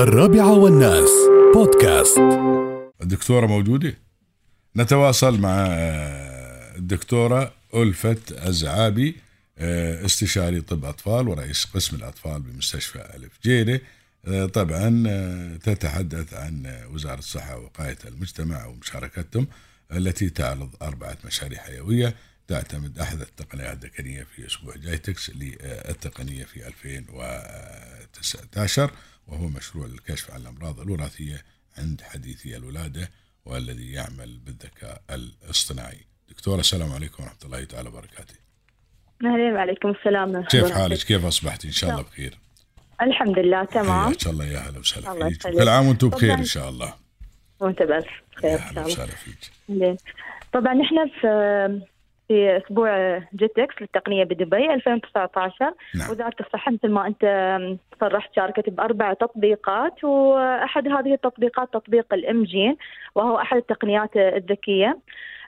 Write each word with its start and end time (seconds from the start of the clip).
الرابعة 0.00 0.52
والناس. 0.52 1.10
بودكاست. 1.54 2.18
الدكتورة 3.02 3.46
موجودة؟ 3.46 3.94
نتواصل 4.76 5.40
مع 5.40 5.66
آه، 5.70 6.76
الدكتورة 6.76 7.52
ألفت 7.74 8.32
أزعابي 8.32 9.16
آه، 9.58 10.04
استشاري 10.04 10.60
طب 10.60 10.84
أطفال 10.84 11.28
ورئيس 11.28 11.64
قسم 11.74 11.96
الأطفال 11.96 12.42
بمستشفى 12.42 12.98
ألف 12.98 13.32
جيرة. 13.42 13.80
آه، 14.24 14.46
طبعا 14.46 15.04
تتحدث 15.62 16.34
عن 16.34 16.76
وزارة 16.92 17.18
الصحة 17.18 17.56
ووقاية 17.58 17.98
المجتمع 18.08 18.66
ومشاركتهم 18.66 19.46
التي 19.92 20.30
تعرض 20.30 20.70
أربعة 20.82 21.16
مشاريع 21.24 21.58
حيوية 21.62 22.14
تعتمد 22.50 22.98
أحدث 22.98 23.28
التقنيات 23.28 23.72
الذكرية 23.72 24.22
في 24.22 24.46
أسبوع. 24.46 24.76
جايتكس 24.76 25.30
للتقنية 25.30 26.44
في 26.44 26.66
2019 26.66 28.90
وهو 29.26 29.48
مشروع 29.48 29.86
للكشف 29.86 30.30
عن 30.30 30.40
الأمراض 30.40 30.80
الوراثية 30.80 31.44
عند 31.78 32.02
حديثي 32.02 32.56
الولادة 32.56 33.10
والذي 33.44 33.92
يعمل 33.92 34.38
بالذكاء 34.38 35.02
الاصطناعي. 35.10 36.00
دكتورة 36.28 36.60
السلام 36.60 36.92
عليكم 36.92 37.22
ورحمة 37.22 37.38
الله 37.44 37.64
تعالى 37.64 37.88
وبركاته. 37.88 38.34
أهلا 39.24 39.52
وعليكم 39.54 39.90
السلام 39.90 40.44
كيف 40.44 40.72
حالك؟ 40.72 40.98
كيف 40.98 41.24
أصبحتي 41.24 41.68
إن 41.68 41.72
شاء 41.72 41.90
الله 41.90 42.02
بخير. 42.02 42.38
الحمد 43.02 43.38
لله 43.38 43.64
تمام. 43.64 44.04
حياك 44.04 44.26
الله 44.26 44.44
يا 44.44 44.58
هلا 44.58 44.78
وسهلا 44.78 45.28
فيك. 45.28 45.42
كل 45.42 45.68
عام 45.68 45.86
وأنتم 45.86 46.08
بخير. 46.08 46.34
إن 46.34 46.44
شاء 46.44 46.68
الله. 46.68 46.94
وأنت 47.60 47.80
يا 47.80 48.04
خير 48.34 48.58
ان 48.58 48.60
هلا 48.60 48.72
شاء 48.72 48.80
الله. 48.80 48.86
وسهلا 48.86 49.06
فيك. 49.06 49.38
طبعا 50.52 50.74
نحن 50.74 50.96
في 51.20 51.26
في 52.30 52.56
أسبوع 52.56 53.18
جيتكس 53.34 53.74
للتقنية 53.80 54.24
بدبي 54.24 54.74
2019 54.74 55.74
نعم. 55.94 56.10
وزاره 56.10 56.34
الصحة 56.40 56.72
مثل 56.72 56.88
ما 56.88 57.06
أنت 57.06 57.24
صرحت 58.00 58.34
شاركت 58.36 58.70
بأربع 58.70 59.12
تطبيقات 59.12 60.04
وأحد 60.04 60.88
هذه 60.88 61.14
التطبيقات 61.14 61.72
تطبيق 61.72 62.14
الإم 62.14 62.44
جين 62.44 62.76
وهو 63.14 63.38
أحد 63.38 63.56
التقنيات 63.56 64.16
الذكية 64.16 64.98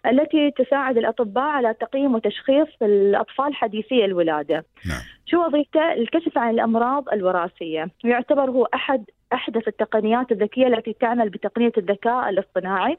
التي 0.07 0.51
تساعد 0.51 0.99
الأطباء 0.99 1.45
على 1.45 1.75
تقييم 1.75 2.15
وتشخيص 2.15 2.69
الأطفال 2.83 3.55
حديثي 3.55 4.05
الولادة. 4.05 4.65
نعم 4.87 5.03
شو 5.27 5.47
وظيفته؟ 5.47 5.93
الكشف 5.93 6.39
عن 6.39 6.51
الأمراض 6.51 7.09
الوراثية، 7.09 7.89
ويعتبر 8.05 8.51
هو 8.51 8.65
أحد 8.75 9.05
أحدث 9.33 9.69
التقنيات 9.69 10.33
الذكية 10.33 10.67
التي 10.67 10.93
تعمل 11.01 11.29
بتقنية 11.29 11.73
الذكاء 11.79 12.29
الاصطناعي 12.29 12.99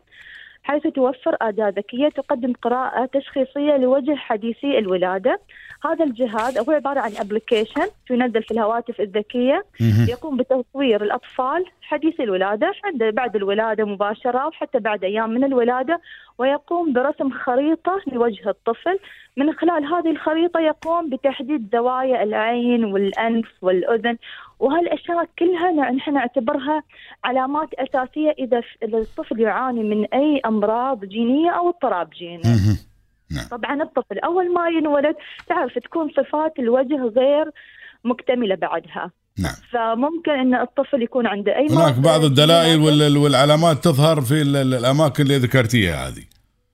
حيث 0.64 0.88
توفر 0.88 1.38
أداة 1.42 1.70
ذكية 1.70 2.10
تقدم 2.10 2.54
قراءة 2.62 3.06
تشخيصية 3.06 3.78
لوجه 3.78 4.16
حديثي 4.16 4.78
الولادة. 4.78 5.40
هذا 5.86 6.06
الجهاز 6.06 6.58
هو 6.58 6.72
عبارة 6.72 7.00
عن 7.00 7.12
ابلكيشن 7.20 7.88
ينزل 8.10 8.44
في 8.44 8.52
الهواتف 8.52 9.02
الذكية 9.02 9.66
مهم. 9.82 10.06
يقوم 10.10 10.38
بتصوير 10.38 11.04
الأطفال 11.04 11.66
حديثي 11.82 12.24
الولادة 12.24 12.74
عند 12.84 13.04
بعد 13.04 13.36
الولادة 13.36 13.86
مباشرة 13.86 14.40
أو 14.40 14.52
حتى 14.52 14.80
بعد 14.80 15.04
أيام 15.04 15.30
من 15.30 15.44
الولادة 15.44 16.02
ويقوم 16.38 16.94
برسم 16.94 17.30
خريطة 17.32 18.02
لوجه 18.12 18.50
الطفل 18.50 19.00
من 19.38 19.54
خلال 19.54 19.86
هذه 19.86 20.12
الخريطة 20.12 20.60
يقوم 20.60 21.10
بتحديد 21.10 21.70
زوايا 21.74 22.24
العين 22.24 22.86
والأنف 22.86 23.48
والأذن 23.62 24.18
وهالأشياء 24.64 25.28
كلها 25.40 25.92
نحن 25.92 26.14
نعتبرها 26.14 26.84
علامات 27.24 27.70
أساسية 27.74 28.36
إذا 28.40 28.62
الطفل 28.84 29.40
يعاني 29.40 29.84
من 29.84 30.06
أي 30.14 30.42
أمراض 30.46 31.06
جينية 31.06 31.50
أو 31.52 31.70
اضطراب 31.70 32.10
جيني. 32.10 32.42
مهم. 32.46 32.78
طبعا 33.52 33.84
الطفل 33.84 34.20
أول 34.20 34.54
ما 34.54 34.68
ينولد 34.70 35.16
تعرف 35.48 35.80
تكون 35.80 36.10
صفات 36.18 36.60
الوجه 36.60 36.96
غير 37.18 37.52
مكتملة 38.04 38.56
بعدها. 38.56 39.12
نعم 39.40 39.54
فممكن 39.72 40.32
إن 40.32 40.56
الطفل 40.56 41.02
يكون 41.02 41.28
عنده 41.28 41.58
أي 41.58 41.68
هناك 41.70 41.94
بعض 42.00 42.24
الدلائل 42.24 42.80
والعلامات 43.18 43.78
تظهر 43.78 44.22
في 44.22 44.42
ال- 44.42 44.56
ال- 44.56 44.74
الأماكن 44.74 45.24
اللي 45.24 45.38
ذكرتيها 45.38 46.08
هذه 46.08 46.24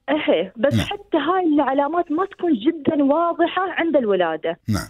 إيه 0.09 0.53
بس 0.57 0.73
نعم. 0.75 0.85
حتى 0.85 1.17
هاي 1.17 1.53
العلامات 1.55 2.11
ما 2.11 2.25
تكون 2.25 2.53
جدا 2.53 3.03
واضحة 3.03 3.61
عند 3.71 3.95
الولادة. 3.95 4.59
نعم 4.69 4.87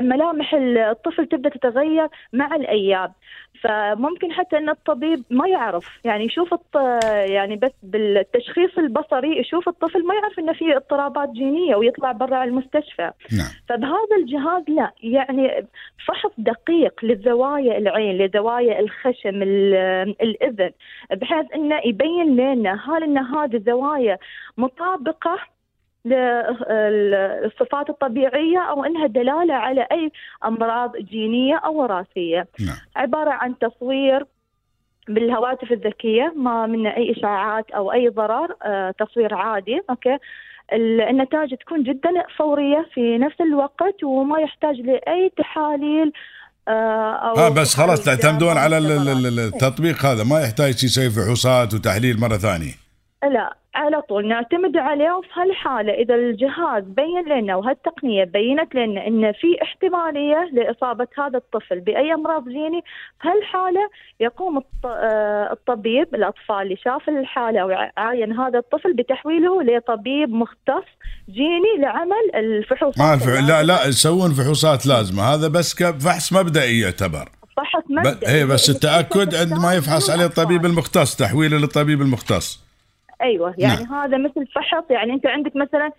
ملامح 0.00 0.54
الطفل 0.54 1.26
تبدأ 1.26 1.48
تتغير 1.48 2.08
مع 2.32 2.56
الأيام. 2.56 3.12
فممكن 3.62 4.32
حتى 4.32 4.58
إن 4.58 4.68
الطبيب 4.68 5.24
ما 5.30 5.48
يعرف 5.48 5.88
يعني 6.04 6.24
يشوف 6.24 6.54
الط... 6.54 6.76
يعني 7.30 7.56
بس 7.56 7.72
بالتشخيص 7.82 8.78
البصري 8.78 9.38
يشوف 9.40 9.68
الطفل 9.68 10.06
ما 10.06 10.14
يعرف 10.14 10.38
إنه 10.38 10.52
في 10.52 10.76
اضطرابات 10.76 11.28
جينية 11.30 11.76
ويطلع 11.76 12.12
برا 12.12 12.44
المستشفى. 12.44 13.10
نعم. 13.32 13.48
فبهذا 13.68 14.16
الجهاز 14.18 14.62
لا 14.68 14.90
يعني 15.02 15.66
فحص 16.06 16.30
دقيق 16.38 17.04
لزوايا 17.04 17.78
العين 17.78 18.18
لزوايا 18.18 18.80
الخشم 18.80 19.42
ال- 19.42 20.14
الإذن 20.22 20.70
بحيث 21.12 21.46
إنه 21.54 21.80
يبين 21.84 22.36
لنا 22.36 22.80
هل 22.88 23.02
إن 23.02 23.18
هذه 23.18 23.56
الزوايا 23.56 24.18
مطابقة 24.58 25.38
للصفات 26.06 27.90
الطبيعية 27.90 28.58
أو 28.70 28.84
إنها 28.84 29.06
دلالة 29.06 29.54
على 29.54 29.86
أي 29.92 30.12
أمراض 30.44 30.96
جينية 30.96 31.56
أو 31.56 31.74
وراثية. 31.82 32.46
نعم. 32.66 32.76
عبارة 32.96 33.30
عن 33.30 33.54
تصوير 33.58 34.26
بالهواتف 35.08 35.72
الذكية 35.72 36.32
ما 36.36 36.66
منه 36.66 36.96
أي 36.96 37.12
اشعاعات 37.12 37.70
أو 37.70 37.92
أي 37.92 38.08
ضرر 38.08 38.54
آه، 38.64 38.94
تصوير 38.98 39.34
عادي 39.34 39.80
أوكي؟ 39.90 40.18
ال- 40.72 41.00
النتائج 41.00 41.54
تكون 41.54 41.82
جدا 41.82 42.10
فورية 42.38 42.86
في 42.94 43.18
نفس 43.18 43.40
الوقت 43.40 44.04
وما 44.04 44.40
يحتاج 44.40 44.76
لأي 44.80 45.32
تحاليل 45.38 46.12
آه، 46.68 47.12
أو 47.12 47.34
آه 47.36 47.48
بس 47.48 47.76
خلاص 47.76 48.04
تعتمدون 48.04 48.50
أو 48.50 48.58
على 48.58 48.78
التطبيق 48.78 50.04
هذا 50.06 50.24
ما 50.24 50.40
يحتاج 50.40 50.84
يسوي 50.84 51.10
فحوصات 51.10 51.74
وتحليل 51.74 52.20
مرة 52.20 52.36
ثانية. 52.36 52.72
لا 53.22 53.56
على 53.74 54.00
طول 54.02 54.28
نعتمد 54.28 54.76
عليه 54.76 55.12
وفي 55.12 55.28
هالحالة 55.34 55.92
إذا 55.92 56.14
الجهاز 56.14 56.84
بين 56.84 57.24
لنا 57.28 57.56
وهالتقنية 57.56 58.24
بينت 58.24 58.74
لنا 58.74 59.06
أن 59.06 59.32
في 59.32 59.62
احتمالية 59.62 60.50
لإصابة 60.52 61.06
هذا 61.18 61.38
الطفل 61.38 61.80
بأي 61.80 62.14
أمراض 62.14 62.48
جيني 62.48 62.84
في 63.22 63.28
هالحالة 63.28 63.90
يقوم 64.20 64.62
آه، 64.84 65.52
الطبيب 65.52 66.14
الأطفال 66.14 66.62
اللي 66.62 66.76
شاف 66.84 67.08
الحالة 67.08 67.66
وعاين 67.66 68.32
هذا 68.32 68.58
الطفل 68.58 68.92
بتحويله 68.92 69.62
لطبيب 69.62 70.30
مختص 70.30 70.88
جيني 71.30 71.78
لعمل 71.78 72.34
الفحوصات 72.34 72.98
ما 72.98 73.14
الف... 73.14 73.26
لا. 73.26 73.62
لا 73.62 73.86
يسوون 73.86 74.30
فحوصات 74.30 74.86
لازمة 74.86 75.22
هذا 75.22 75.48
بس 75.48 75.74
كفحص 75.74 76.32
مبدئي 76.32 76.80
يعتبر 76.80 77.28
فحص 77.56 77.82
ب... 77.88 77.92
مبدئي 77.92 78.30
هي 78.30 78.46
بس 78.46 78.70
التأكد 78.70 79.34
عندما 79.34 79.74
يفحص 79.74 80.10
عليه 80.10 80.24
الطبيب. 80.24 80.66
المختص 80.66 81.16
تحويله 81.16 81.58
للطبيب 81.58 82.02
المختص 82.02 82.63
أيوه 83.22 83.54
يعني 83.58 83.84
نعم. 83.84 83.94
هذا 83.94 84.18
مثل 84.18 84.46
فحص 84.46 84.84
يعني 84.90 85.12
أنت 85.12 85.26
عندك 85.26 85.56
مثلا 85.56 85.92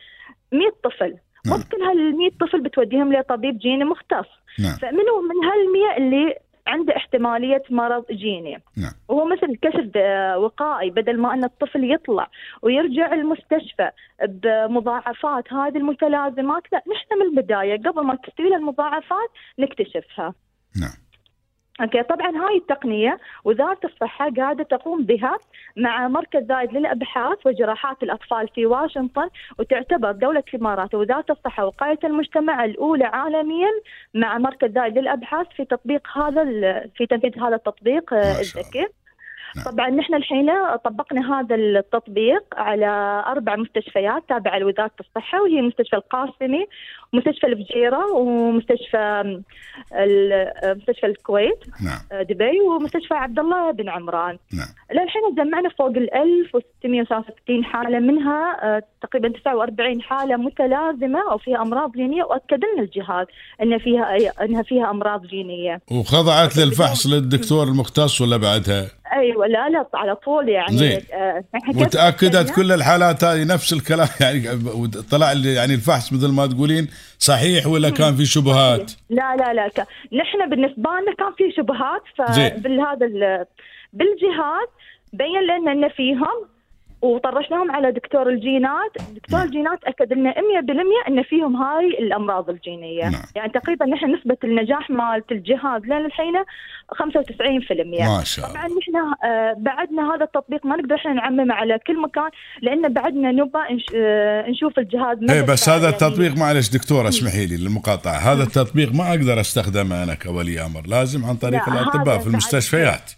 100 0.52 0.70
طفل. 0.84 1.16
نعم. 1.46 1.58
ممكن 1.58 1.82
هال 1.82 2.18
100 2.18 2.30
طفل 2.42 2.62
بتوديهم 2.62 3.14
لطبيب 3.14 3.58
جيني 3.58 3.84
مختص. 3.84 4.30
نعم. 4.60 4.76
فمنو 4.82 5.22
من 5.22 5.46
هال 5.46 5.74
100 5.74 5.98
اللي 5.98 6.36
عنده 6.68 6.98
احتمالية 6.98 7.64
مرض 7.70 8.06
جيني؟ 8.12 8.62
نعم. 8.78 8.92
وهو 9.10 9.26
مثل 9.26 9.56
كشف 9.62 9.92
آه، 9.96 10.38
وقائي 10.38 10.90
بدل 10.90 11.22
ما 11.22 11.34
أن 11.34 11.44
الطفل 11.44 11.94
يطلع 11.94 12.30
ويرجع 12.62 13.14
المستشفى 13.14 13.90
بمضاعفات 14.28 15.54
هذه 15.54 15.78
المتلازمات 15.78 16.64
لا 16.72 16.84
نحن 16.92 17.20
من 17.20 17.26
البداية 17.40 17.78
قبل 17.78 18.04
ما 18.06 18.16
تستوي 18.16 18.56
المضاعفات 18.56 19.30
نكتشفها. 19.60 20.34
نعم. 20.82 21.05
أوكي 21.82 22.04
طبعا 22.04 22.28
هاي 22.48 22.58
التقنية 22.58 23.18
وزارة 23.44 23.80
الصحة 23.86 24.30
قاعدة 24.38 24.64
تقوم 24.64 25.04
بها 25.06 25.38
مع 25.78 26.08
مركز 26.08 26.44
زايد 26.44 26.74
للأبحاث 26.74 27.38
وجراحات 27.48 28.04
الأطفال 28.04 28.48
في 28.48 28.66
واشنطن 28.66 29.30
وتعتبر 29.60 30.12
دولة 30.12 30.44
الإمارات 30.54 30.96
ووزارة 30.96 31.26
الصحة 31.30 31.66
وقاية 31.66 32.00
المجتمع 32.04 32.66
الأولى 32.66 33.06
عالميا 33.06 33.70
مع 34.14 34.38
مركز 34.38 34.72
زايد 34.72 34.98
للأبحاث 34.98 35.48
في 35.56 35.66
تطبيق 35.66 36.18
هذا 36.18 36.42
ال- 36.42 36.90
في 36.96 37.06
تنفيذ 37.06 37.40
هذا 37.40 37.56
التطبيق 37.56 38.14
آه، 38.14 38.40
الذكي. 38.40 38.88
نعم. 39.56 39.66
طبعا 39.66 39.90
نحن 39.90 40.14
الحين 40.14 40.52
طبقنا 40.86 41.40
هذا 41.40 41.56
التطبيق 41.56 42.44
على 42.58 43.24
أربع 43.28 43.56
مستشفيات 43.56 44.24
تابعة 44.30 44.58
لوزارة 44.58 44.92
الصحة 45.00 45.42
وهي 45.42 45.62
مستشفى 45.62 45.96
القاسمي 45.96 46.66
ومستشفى 47.14 47.48
الفجيرة 47.48 48.12
ومستشفى 48.12 49.42
مستشفى 50.64 51.06
الكويت 51.06 51.60
نعم 51.84 52.24
دبي 52.24 52.62
ومستشفى 52.62 53.14
عبد 53.14 53.40
الله 53.40 53.72
بن 53.72 53.90
عمران 53.90 54.38
نعم 54.54 54.68
للحين 54.92 55.22
جمعنا 55.38 55.70
فوق 55.70 55.88
ال 55.88 56.14
1663 56.14 57.64
حالة 57.64 58.00
منها 58.00 58.58
آه، 58.64 58.84
تقريبا 59.02 59.30
49 59.30 60.02
حالة 60.02 60.36
متلازمة 60.36 61.32
أو 61.32 61.38
فيها 61.38 61.62
أمراض 61.62 61.92
جينية 61.92 62.24
واكد 62.24 62.64
لنا 62.74 62.84
الجهاز 62.84 63.28
إن 63.62 63.78
فيها 63.78 64.18
إنها 64.44 64.64
فيها 64.64 64.90
أمراض 64.90 65.26
جينية 65.26 65.82
وخضعت 65.92 66.58
للفحص 66.58 67.08
للدكتور 67.08 67.68
المختص 67.68 68.22
ولا 68.22 68.38
بعدها؟ 68.38 68.88
اي 69.26 69.32
شيء 69.32 69.38
ولا 69.40 69.70
لا 69.70 69.86
على 69.94 70.16
طول 70.16 70.50
يعني 70.50 70.78
زين. 70.78 71.02
آه، 71.14 71.44
وتاكدت 71.76 72.36
فكرنا؟ 72.50 72.56
كل 72.56 72.72
الحالات 72.72 73.24
هذه 73.24 73.44
نفس 73.44 73.74
الكلام 73.74 74.08
يعني 74.22 74.48
طلع 75.12 75.34
يعني 75.34 75.74
الفحص 75.74 76.14
مثل 76.14 76.32
ما 76.32 76.48
تقولين 76.48 76.88
صحيح 77.20 77.68
ولا 77.68 77.90
كان 77.90 78.16
في 78.16 78.26
شبهات؟ 78.26 78.92
لا 79.10 79.36
لا 79.36 79.54
لا 79.54 79.68
ك- 79.68 79.88
نحن 80.14 80.50
بالنسبة 80.50 80.90
لنا 80.90 81.16
كان 81.18 81.34
في 81.38 81.52
شبهات. 81.58 82.02
فبالهذا 82.18 83.06
ال- 83.06 83.46
بالجهاز 83.94 84.68
بين 85.14 85.42
لنا 85.44 85.72
إن 85.72 85.90
فيهم 85.90 86.55
وطرشناهم 87.06 87.72
على 87.72 87.92
دكتور 87.92 88.30
الجينات، 88.30 88.92
دكتور 89.16 89.40
نعم. 89.40 89.48
الجينات 89.48 89.80
أكد 89.84 90.14
لنا 90.14 90.32
100% 90.32 91.08
إن 91.08 91.24
فيهم 91.24 91.56
هاي 91.56 91.88
الأمراض 91.88 92.50
الجينية، 92.50 93.10
نعم. 93.10 93.22
يعني 93.36 93.52
تقريبا 93.52 93.86
نحن 93.86 94.14
نسبة 94.16 94.38
النجاح 94.44 94.90
مالت 94.90 95.32
الجهاز 95.32 95.82
لين 95.82 96.06
الحين 96.06 96.34
95% 96.94 98.06
ما 98.08 98.24
شاء 98.24 98.50
طبعا 98.50 98.66
الله. 98.66 98.78
نحن 98.78 99.26
آه، 99.26 99.54
بعدنا 99.58 100.16
هذا 100.16 100.24
التطبيق 100.24 100.66
ما 100.66 100.76
نقدر 100.76 100.96
إحنا 100.96 101.14
نعممه 101.14 101.54
على 101.54 101.80
كل 101.88 102.02
مكان 102.02 102.30
لأن 102.62 102.94
بعدنا 102.94 103.32
نبى 103.32 103.60
آه، 103.96 104.50
نشوف 104.50 104.80
الجهاز 104.80 105.18
إيه 105.32 105.42
بس 105.42 105.70
هذا 105.70 105.84
يعني- 105.84 105.96
التطبيق 105.96 106.38
معلش 106.38 106.70
دكتوره 106.70 107.08
اسمحي 107.10 107.46
لي 107.46 107.58
للمقاطعة. 107.58 108.18
هذا 108.18 108.44
التطبيق 108.44 108.94
ما 108.94 109.10
أقدر 109.10 109.40
أستخدمه 109.40 110.04
أنا 110.04 110.14
كولي 110.16 110.66
أمر. 110.66 110.82
لازم 110.88 111.26
عن 111.26 111.36
طريق 111.36 111.70
هذا 111.70 112.18
في 112.18 112.28
المستشفيات. 112.28 113.12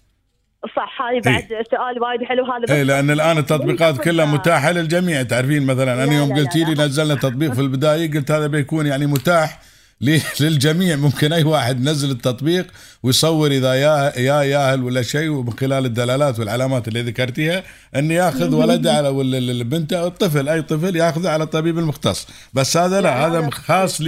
صح 0.76 1.02
هذه 1.02 1.22
بعد 1.26 1.44
سؤال 1.72 2.02
وايد 2.02 2.24
حلو 2.24 2.46
هذا 2.46 2.74
إيه 2.76 2.84
لأن 2.84 3.12
الآن 3.12 3.38
التطبيقات. 3.38 4.02
كلها 4.02 4.26
متاحة 4.26 4.72
للجميع. 4.72 5.24
تعرفين 5.24 5.64
مثلا 5.66 6.04
أنا 6.04 6.14
يوم 6.14 6.34
قلتي 6.36 6.64
لي. 6.64 6.74
نزلنا 6.86 7.16
تطبيق 7.16 7.54
في 7.54 7.62
البداية 7.62 8.12
قلت 8.12 8.32
هذا 8.32 8.48
بيكون 8.48 8.86
يعني 8.88 9.06
متاح 9.06 9.60
للجميع. 10.40 10.96
ممكن 10.96 11.34
أي 11.34 11.44
واحد 11.44 11.80
ينزل 11.80 12.12
التطبيق 12.12 12.68
ويصور 13.04 13.52
إذا 13.52 13.74
يا 13.74 14.14
يا 14.20 14.42
ياهل 14.44 14.84
ولا 14.84 15.02
شيء 15.02 15.30
ومن 15.30 15.54
خلال 15.54 15.86
الدلالات 15.86 16.40
والعلامات 16.40 16.88
اللي 16.88 17.02
ذكرتيها 17.02 17.64
انه 17.96 18.14
ياخذ 18.14 18.54
ولده 18.56 18.94
على 18.94 19.08
ولا 19.10 19.38
ال- 19.38 19.64
بنته 19.64 20.00
أو 20.00 20.08
الطفل 20.08 20.50
أي 20.50 20.62
طفل 20.62 20.96
ياخذه 20.96 21.30
على 21.30 21.44
الطبيب 21.44 21.78
المختص. 21.80 22.28
بس 22.54 22.78
هذا 22.78 23.02
لا 23.02 23.28
هذا 23.28 23.50
خاص 23.50 24.02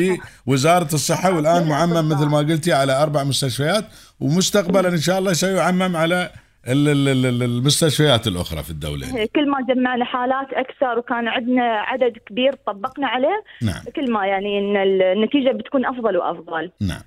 لوزاره 0.48 0.90
الصحة 0.94 1.32
والآن 1.32 1.68
معمم 1.68 2.10
مثل 2.10 2.26
ما 2.26 2.38
قلتي 2.38 2.74
على 2.74 3.02
أربع 3.02 3.24
مستشفيات 3.24 3.86
ومستقبلا 4.20 4.90
إن 4.90 4.98
شاء 5.02 5.20
الله 5.20 5.34
سيعمم 5.34 5.96
على 5.96 6.30
المستشفيات 6.68 8.28
الأخرى 8.28 8.64
في 8.64 8.70
الدولة. 8.70 9.26
كل 9.36 9.50
ما 9.50 9.62
جمعنا 9.62 10.06
حالات 10.06 10.54
أكثر 10.54 11.00
وكان 11.00 11.28
عندنا 11.28 11.64
عدد 11.64 12.18
كبير 12.18 12.54
طبقنا 12.54 13.08
عليه 13.08 13.44
نعم. 13.62 13.84
كل 13.96 14.12
ما 14.12 14.26
يعني 14.28 14.60
إن 14.60 14.78
النتيجة 15.02 15.52
بتكون 15.52 15.86
أفضل 15.86 16.18
وأفضل. 16.18 16.72
نعم. 16.82 17.02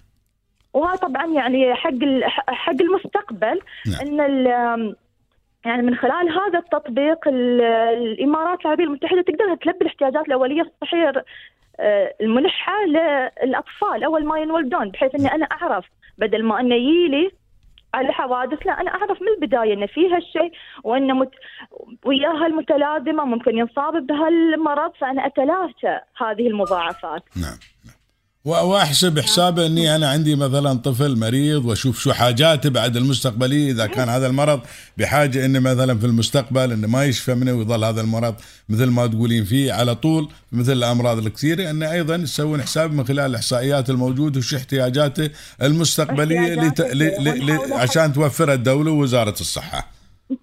وهذا 0.72 0.96
طبعا 0.96 1.26
يعني 1.26 1.74
حق 1.74 1.90
حق 2.48 2.80
المستقبل 2.80 3.60
نعم. 3.86 4.00
إن 4.08 4.20
ال- 4.20 4.96
يعني 5.64 5.82
من 5.82 5.94
خلال 5.96 6.28
هذا 6.30 6.58
التطبيق 6.58 7.28
ال- 7.28 7.60
الإمارات 8.02 8.60
العربية 8.60 8.84
المتحدة 8.84 9.22
تقدر 9.22 9.54
تلبي 9.62 9.78
الاحتياجات 9.82 10.26
الأولية 10.26 10.62
الصحية 10.62 11.12
آه، 11.80 12.14
الملحة 12.20 12.72
للأطفال 12.86 14.04
أول 14.04 14.24
ما 14.24 14.38
ينولدون 14.38 14.88
بحيث 14.88 15.14
إني 15.14 15.34
أنا 15.34 15.44
أعرف 15.44 15.84
بدل 16.18 16.44
ما 16.44 16.60
إنه 16.60 16.74
يجيلي 16.74 17.24
على 17.24 17.32
حوادث 17.94 18.66
لا 18.66 18.80
أنا 18.80 18.90
أعرف 18.90 19.22
من 19.22 19.28
البداية 19.28 19.74
إن 19.74 19.86
في 19.86 20.14
هالشيء 20.14 20.52
وإن 20.84 21.14
مت... 21.14 21.30
وياها 22.04 22.46
المتلازمة 22.46 23.24
ممكن 23.24 23.58
ينصاب 23.58 24.06
بهالمرض 24.06 24.92
فأنا 25.00 25.26
أتلاشى 25.26 26.04
هذه 26.16 26.46
المضاعفات. 26.46 27.22
نعم 27.36 27.58
نعم. 27.86 28.01
وأحسب 28.44 29.20
حسابه 29.20 29.66
إني 29.66 29.96
أنا 29.96 30.10
عندي 30.10 30.36
مثلا 30.36 30.78
طفل 30.78 31.16
مريض 31.16 31.64
وأشوف 31.64 32.00
شو 32.00 32.12
حاجاته 32.12 32.70
بعد 32.70 32.96
المستقبليه 32.96 33.72
إذا 33.72 33.86
كان 33.86 34.08
هذا 34.08 34.26
المرض 34.26 34.60
بحاجة 34.98 35.44
انه 35.44 35.58
مثلا 35.58 35.98
في 35.98 36.06
المستقبل 36.06 36.72
إنه 36.72 36.88
ما 36.88 37.04
يشفى 37.04 37.34
منه 37.34 37.52
ويظل 37.52 37.84
هذا 37.84 38.00
المرض 38.00 38.34
مثل 38.68 38.84
ما 38.86 39.06
تقولين 39.06 39.44
فيه 39.44 39.72
على 39.72 39.94
طول 39.94 40.28
مثل 40.52 40.72
الأمراض 40.72 41.18
الكثيرة 41.18 41.70
إنه 41.70 41.92
أيضا 41.92 42.14
يسوون 42.14 42.62
حساب 42.62 42.92
من 42.92 43.06
خلال 43.06 43.30
الإحصائيات 43.30 43.90
الموجودة 43.90 44.38
وشو 44.38 44.56
احتياجاته 44.56 45.30
المستقبلية 45.62 46.54
لت... 46.54 46.80
ل... 46.80 46.98
ل... 46.98 47.46
ل... 47.46 47.72
عشان 47.72 48.12
توفرها 48.12 48.54
الدولة 48.54 48.90
ووزارة 48.90 49.40
الصحة. 49.40 49.91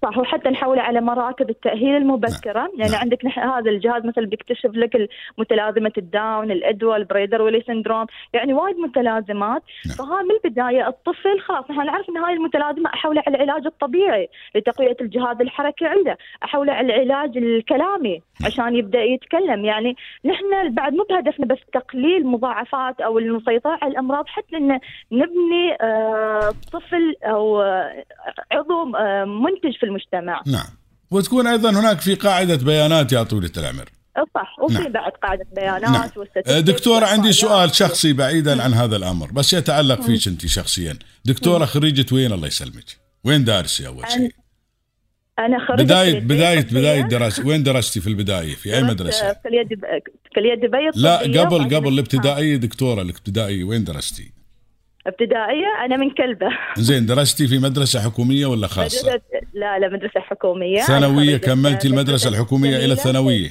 صح 0.02 0.18
وحتى 0.18 0.48
نحوله 0.48 0.82
على 0.82 1.00
مراكز 1.00 1.46
التأهيل 1.48 1.96
المبكرة. 1.96 2.70
يعني 2.78 2.92
نعم. 2.92 3.00
عندك 3.00 3.26
نح- 3.26 3.38
هذا 3.38 3.70
الجهاز 3.70 4.06
مثلا 4.06 4.26
بيكتشف 4.26 4.70
لك 4.74 5.08
متلازمة 5.38 5.92
ال 5.98 6.08
Down 6.08 6.50
ال 6.50 6.57
Edward 6.57 6.96
ال 6.96 7.00
Prader-Willi 7.00 7.42
syndrome 7.42 8.06
يعني 8.32 8.54
وايد 8.54 8.76
متلازمات. 8.76 9.62
نعم. 9.86 9.96
فها 9.96 10.22
من 10.22 10.30
البداية 10.44 10.88
الطفل 10.88 11.40
خلاص 11.40 11.70
نحن 11.70 11.86
نعرف 11.86 12.08
أن 12.08 12.16
هاي 12.16 12.34
المتلازمة 12.34 12.90
أحوله 12.94 13.22
على 13.26 13.36
العلاج 13.36 13.66
الطبيعي 13.66 14.28
لتقوية 14.54 14.96
الجهاز 15.00 15.40
الحركي 15.40 15.86
عنده. 15.86 16.16
أحوله 16.44 16.72
على 16.72 16.86
العلاج 17.02 17.36
الكلامي 17.36 18.22
عشان 18.46 18.76
يبدأ 18.76 19.02
يتكلم. 19.02 19.64
يعني 19.64 19.96
نحن 20.24 20.74
بعد 20.74 20.92
مو 20.92 21.04
بهدفنا 21.10 21.46
بس 21.46 21.58
تقليل 21.72 22.26
مضاعفات 22.26 23.00
أو 23.00 23.18
السيطرة 23.18 23.78
على 23.82 23.90
الأمراض 23.92 24.24
حتى 24.26 24.56
أن 24.56 24.80
نبني 25.12 25.76
آه، 25.80 26.50
طفل 26.72 27.14
أو 27.24 27.62
آه، 27.62 28.04
عضو 28.52 28.96
آه، 28.96 29.24
منتج 29.24 29.76
في 29.80 29.86
المجتمع. 29.86 30.42
نعم. 30.46 30.66
وتكون 31.10 31.46
أيضا 31.46 31.70
هناك 31.70 32.00
في 32.00 32.14
قاعدة 32.14 32.56
بيانات 32.56 33.12
يا 33.12 33.22
طويلة 33.22 33.50
العمر. 33.56 33.88
صح. 34.34 34.56
وفي 34.62 34.74
نعم. 34.74 34.92
بعد 34.92 35.12
قاعدة 35.12 35.46
بيانات 35.56 35.90
نعم. 35.90 36.26
آه، 36.46 36.60
دكتورة 36.60 37.06
عندي. 37.06 37.32
سؤال 37.32 37.74
شخصي 37.74 38.12
بعيدا 38.12 38.62
عن 38.62 38.74
هذا 38.74 38.96
الأمر 38.96 39.32
بس 39.32 39.52
يتعلق 39.52 40.02
فيك 40.02 40.28
أنت 40.28 40.46
شخصيا. 40.46 40.98
دكتورة 41.24 41.64
خريجة 41.64 42.14
وين؟ 42.14 42.32
الله 42.32 42.46
يسلمك. 42.46 42.84
وين 43.24 43.44
دارسي 43.44 43.86
أول 43.86 44.04
شيء؟ 44.08 44.30
أنا 45.38 45.66
خريجة 45.68 45.82
بداية 45.82 46.20
بداية. 46.20 46.60
بداية 46.60 47.02
دراسة. 47.02 47.46
وين 47.46 47.62
درستي 47.62 48.00
في 48.00 48.06
البداية؟ 48.06 48.54
في 48.54 48.74
أي 48.74 48.82
مدرسة؟ 48.82 49.32
في 49.32 49.64
دب... 49.70 49.84
كلية 50.34 50.54
دبي 50.54 50.90
لا 51.00 51.18
قبل 51.18 51.74
قبل 51.76 51.88
الابتدائية 51.88 52.56
دكتورة 52.56 53.02
الابتدائية. 53.02 53.64
وين 53.64 53.84
درستي؟ 53.84 54.32
ابتدائية 55.06 55.84
أنا 55.84 55.96
من 55.96 56.10
كلبة. 56.10 56.48
زين 56.76 57.06
درستي 57.06 57.48
في 57.48 57.58
مدرسة 57.58 58.00
حكومية 58.00 58.46
ولا 58.46 58.66
خاصة؟ 58.66 59.08
مدرسة 59.08 59.22
لا 59.54 59.78
لا 59.78 59.88
مدرسة 59.88 60.20
حكومية. 60.20 60.82
ثانوية 60.82 61.36
كملتي 61.36 61.88
المدرسة 61.88 62.10
مدرسة 62.10 62.28
الحكومية 62.28 62.76
إلى. 62.76 62.92
الثانوية؟ 62.92 63.50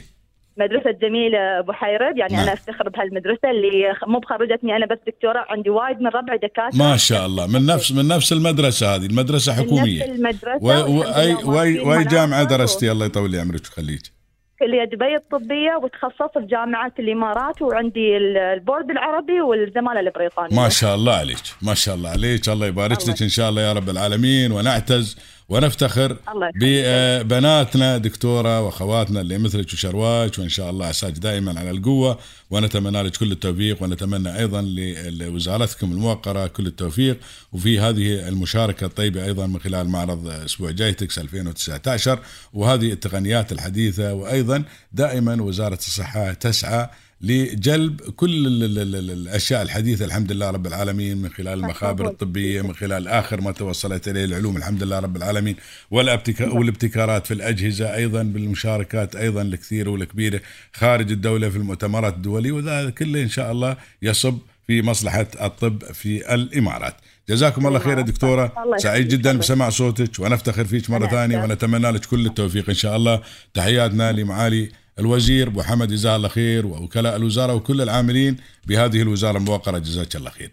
مدرسة 0.57 0.92
جميلة 0.92 1.60
أبو 1.60 1.72
حيرد 1.72 2.18
يعني 2.18 2.34
نعم. 2.34 2.44
أنا 2.44 2.54
أفتخر 2.54 2.90
بهالمدرسة 2.90 3.51
اللي 3.51 3.94
مو 4.07 4.19
بخرجتني 4.19 4.75
أنا 4.75 4.86
بس 4.86 4.98
دكتورة 5.07 5.46
عندي 5.50 5.69
وايد 5.69 6.01
من 6.01 6.07
ربع 6.07 6.36
دكاترة. 6.36 6.78
ما 6.78 6.98
شاء 6.98 7.25
الله. 7.25 7.48
من 7.48 7.66
نفس 7.66 7.92
من 7.92 8.07
نفس 8.07 8.34
المدرسة 8.34 8.95
هذه 8.95 9.06
المدرسة 9.06 9.54
من 9.54 9.60
نفس 9.60 9.72
حكومية. 9.72 10.06
المدرسة 10.06 10.63
وأي 10.63 11.34
وأي 11.75 12.04
جامعة 12.04 12.44
درستي؟ 12.44 12.92
الله 12.92 13.06
يطول 13.06 13.31
لي 13.31 13.40
عمرك 13.40 13.62
ويخليك 13.62 14.19
كلية 14.59 14.83
دبي 14.83 15.15
الطبية 15.15 15.73
وتخصصت 15.83 16.38
في 16.38 16.45
جامعة 16.45 16.91
الإمارات 17.00 17.61
وعندي 17.61 18.17
ال- 18.17 18.38
البورد 18.38 18.89
العربي 18.89 19.41
والزمالة 19.41 20.00
البريطانية 20.00 20.56
ما 20.56 20.69
شاء 20.69 20.95
الله 20.95 21.13
عليك 21.13 21.38
ما 21.61 21.73
شاء 21.73 21.95
الله 21.95 22.09
عليك. 22.09 22.50
الله 22.50 22.67
يبارك 22.67 23.09
لك 23.09 23.21
إن 23.21 23.29
شاء 23.29 23.50
الله 23.50 23.61
يا 23.61 23.73
رب 23.73 23.89
العالمين. 23.89 24.51
ونعتز 24.51 25.17
ونفتخر. 25.50 26.18
ببناتنا 26.56 27.97
دكتورة 27.97 28.62
وأخواتنا 28.62 29.21
اللي 29.21 29.38
مثلك 29.38 29.73
وشرواج 29.73 30.40
وإن 30.40 30.50
شاء 30.50 30.69
الله 30.69 30.85
عساك 30.85 31.14
دائما 31.14 31.59
على 31.59 31.71
القوة. 31.71 32.19
ونتمنى 32.50 33.02
لك 33.02 33.18
كل 33.18 33.31
التوفيق 33.31 33.83
ونتمنى 33.83 34.40
أيضا 34.40 34.62
لوزارتكم 35.09 35.92
الموقرة 35.92 36.47
كل 36.47 36.68
التوفيق. 36.68 37.19
وفي 37.54 37.80
هذه 37.80 38.28
المشاركة 38.28 38.85
الطيبة 38.85 39.26
أيضا 39.26 39.47
من 39.47 39.59
خلال 39.59 39.90
معرض 39.90 40.28
أسبوع 40.28 40.71
جايتكس 40.71 41.19
2019 41.19 42.19
وهذه 42.54 42.92
التقنيات 42.92 43.52
الحديثة 43.52 44.14
وأيضا 44.14 44.64
دائما 44.94 45.42
وزارة 45.42 45.76
الصحة 45.88 46.33
تسعى 46.33 46.90
لجلب 47.21 48.02
كل 48.02 48.47
ال- 48.47 48.64
ال- 48.64 48.80
ال- 48.80 48.95
ال- 48.95 49.11
الأشياء 49.11 49.61
الحديثة 49.61 50.06
الحمد 50.06 50.31
لله 50.31 50.49
رب 50.49 50.68
العالمين 50.68 51.18
من 51.18 51.30
خلال 51.30 51.59
المخابر 51.59 52.07
الطبية 52.07 52.61
من 52.61 52.73
خلال 52.76 53.07
آخر 53.07 53.42
ما 53.42 53.52
توصلت 53.52 54.07
إليه 54.07 54.26
العلوم 54.26 54.57
الحمد 54.57 54.83
لله 54.83 54.99
رب 54.99 55.18
العالمين 55.18 55.56
والابتكا- 55.94 56.54
والابتكارات 56.54 57.28
في 57.28 57.33
الأجهزة 57.33 57.95
أيضا 57.95 58.23
بالمشاركات 58.23 59.16
أيضا 59.16 59.42
الكثيره 59.42 59.90
والكبيره 59.90 60.42
خارج 60.73 61.11
الدولة 61.11 61.49
في 61.49 61.57
المؤتمرات 61.57 62.14
الدولية 62.14 62.52
وذلك 62.52 62.94
كله 62.94 63.21
إن 63.21 63.30
شاء 63.30 63.52
الله 63.52 63.78
يصب 64.02 64.38
في 64.68 64.81
مصلحة 64.81 65.28
الطب 65.42 65.83
في 65.83 66.33
الإمارات. 66.33 66.95
جزاكم 67.30 67.68
الله 67.68 67.80
خير 67.80 67.97
يا 67.97 68.04
دكتورة 68.04 68.54
سعيد. 68.78 69.07
جدا 69.07 69.38
بسماع 69.38 69.69
صوتك 69.69 70.19
ونفتخر 70.19 70.66
فيك 70.66 70.90
مرة 70.90 71.07
ثانية. 71.07 71.38
ونتمنى 71.38 71.92
لك 71.92 72.06
كل 72.06 72.26
التوفيق 72.26 72.69
إن 72.69 72.76
شاء 72.76 72.95
الله 72.95 73.21
تحياتنا 73.54 74.11
لمعالي 74.11 74.71
الوزير 74.99 75.47
أبو 75.47 75.61
حمد 75.61 75.87
جزاه 75.87 76.15
الله 76.15 76.27
خير 76.27 76.65
ووكلاء 76.68 77.15
الوزارة 77.15 77.53
وكل 77.53 77.81
العاملين 77.81 78.37
بهذه 78.68 79.01
الوزارة 79.01 79.37
الموقره 79.37 79.77
جزاك 79.77 80.15
الله 80.15 80.29
خير. 80.29 80.51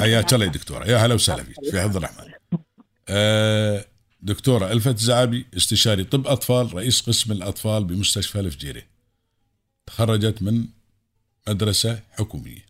حياك 0.00 0.34
الله 0.34 0.46
يا 0.46 0.50
دكتورة. 0.50 0.84
يا 0.84 0.96
هلا 0.96 1.14
وسهلا 1.14 1.42
فيك. 1.42 1.70
في 1.70 1.80
حفظ 1.80 1.96
الرحمن. 1.96 2.32
آه، 3.08 3.84
دكتورة 4.22 4.72
الفت 4.72 4.98
زعابي 4.98 5.46
استشاري 5.56 6.04
طب 6.04 6.26
أطفال 6.26 6.74
رئيس 6.74 7.00
قسم 7.00 7.32
الأطفال 7.32 7.84
بمستشفى 7.84 8.40
الفجيره 8.40 8.82
تخرجت 9.86 10.42
من 10.42 10.66
مدرسة 11.48 12.00
حكومية. 12.10 12.66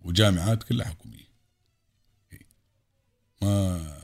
وجامعات 0.00 0.62
كلها 0.62 0.86
حكومية. 0.86 1.32
ما 3.42 4.01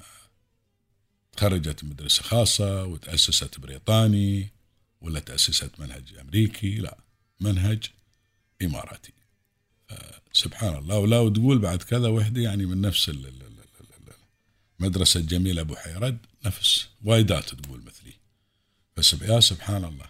تخرجت 1.38 1.84
من 1.84 1.90
مدرسة 1.90 2.22
خاصة 2.22 2.84
وتأسست 2.84 3.60
بريطاني 3.60 4.48
ولا 5.00 5.20
تأسست 5.20 5.70
منهج 5.78 6.14
أمريكي 6.20 6.74
لا 6.74 6.98
منهج 7.40 7.84
إماراتي. 8.62 9.12
سبحان 10.32 10.76
الله 10.76 10.98
ولا 10.98 11.18
وتقول 11.18 11.58
بعد 11.58 11.82
كذا 11.82 12.08
وحدة 12.08 12.40
يعني 12.40 12.66
من 12.66 12.80
نفس 12.80 13.08
ال- 13.08 13.26
ال- 13.26 13.42
ال- 13.42 13.58
ال- 13.80 14.08
ال- 14.08 14.14
مدرسة 14.78 15.20
جميل 15.20 15.58
أبو 15.58 15.76
حيرد 15.76 16.18
نفس 16.46 16.86
وايدات 17.04 17.54
تقول 17.54 17.82
مثلي. 17.82 18.12
بس 18.96 19.12
يا 19.12 19.40
سبحان 19.40 19.84
الله. 19.84 20.06